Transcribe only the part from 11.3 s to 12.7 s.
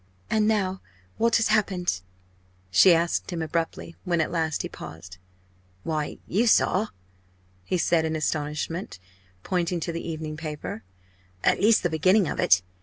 "at least the beginning of it.